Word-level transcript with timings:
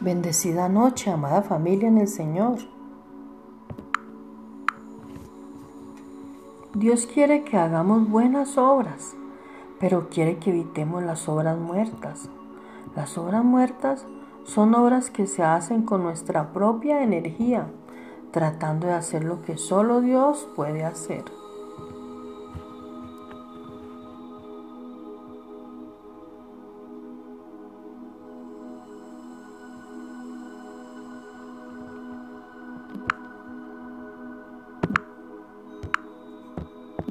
Bendecida 0.00 0.68
noche, 0.68 1.10
amada 1.10 1.42
familia 1.42 1.88
en 1.88 1.98
el 1.98 2.08
Señor. 2.08 2.58
Dios 6.74 7.06
quiere 7.06 7.42
que 7.42 7.56
hagamos 7.56 8.08
buenas 8.08 8.56
obras, 8.58 9.14
pero 9.80 10.08
quiere 10.08 10.38
que 10.38 10.50
evitemos 10.50 11.02
las 11.02 11.28
obras 11.28 11.58
muertas. 11.58 12.28
Las 12.94 13.18
obras 13.18 13.44
muertas 13.44 14.06
son 14.44 14.74
obras 14.74 15.10
que 15.10 15.26
se 15.26 15.42
hacen 15.42 15.82
con 15.82 16.02
nuestra 16.02 16.52
propia 16.52 17.02
energía, 17.02 17.66
tratando 18.30 18.86
de 18.86 18.94
hacer 18.94 19.24
lo 19.24 19.42
que 19.42 19.56
solo 19.56 20.00
Dios 20.00 20.48
puede 20.54 20.84
hacer. 20.84 21.24